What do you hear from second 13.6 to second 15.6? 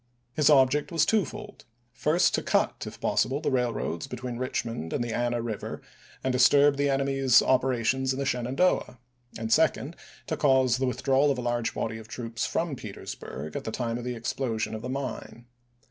the time of the explosion of the mine.